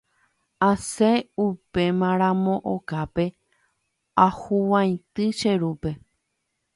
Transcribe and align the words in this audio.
Asẽ 0.69 1.13
upémaramo 1.45 2.55
okápe 2.73 3.25
ahuvaitĩ 4.25 5.25
che 5.39 5.51
rúpe. 5.61 5.91